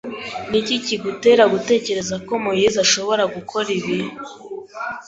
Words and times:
Niki 0.49 0.75
kigutera 0.85 1.43
gutekereza 1.53 2.15
ko 2.25 2.33
Moise 2.43 2.77
ashobora 2.85 3.23
gukora 3.35 3.67
ibi? 3.79 3.99